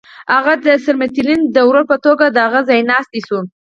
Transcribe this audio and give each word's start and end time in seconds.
هغه 0.33 0.53
د 0.65 0.67
سرمیلټن 0.85 1.39
د 1.55 1.57
ورور 1.67 1.85
په 1.91 1.97
توګه 2.05 2.25
د 2.29 2.37
هغه 2.45 2.59
ځایناستی 2.69 3.19
شو. 3.27 3.39